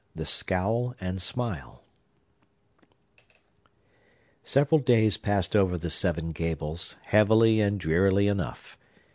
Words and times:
The 0.15 0.25
Scowl 0.25 0.95
and 0.99 1.21
Smile 1.21 1.83
Several 4.43 4.79
days 4.79 5.15
passed 5.17 5.55
over 5.55 5.77
the 5.77 5.91
Seven 5.91 6.29
Gables, 6.31 6.95
heavily 7.03 7.61
and 7.61 7.79
drearily 7.79 8.27
enough. 8.27 8.79